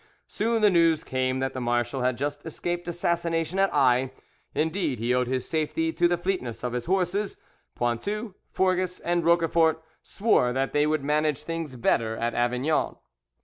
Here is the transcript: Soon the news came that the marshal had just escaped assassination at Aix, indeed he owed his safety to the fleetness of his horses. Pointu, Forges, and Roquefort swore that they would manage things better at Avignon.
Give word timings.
Soon 0.25 0.63
the 0.63 0.71
news 0.71 1.03
came 1.03 1.37
that 1.41 1.53
the 1.53 1.61
marshal 1.61 2.01
had 2.01 2.17
just 2.17 2.43
escaped 2.43 2.87
assassination 2.87 3.59
at 3.59 3.69
Aix, 3.71 4.11
indeed 4.55 4.97
he 4.97 5.13
owed 5.13 5.27
his 5.27 5.47
safety 5.47 5.93
to 5.93 6.07
the 6.07 6.17
fleetness 6.17 6.63
of 6.63 6.73
his 6.73 6.85
horses. 6.85 7.37
Pointu, 7.75 8.33
Forges, 8.49 8.99
and 9.01 9.23
Roquefort 9.23 9.79
swore 10.01 10.53
that 10.53 10.73
they 10.73 10.87
would 10.87 11.03
manage 11.03 11.43
things 11.43 11.75
better 11.75 12.17
at 12.17 12.33
Avignon. 12.33 12.95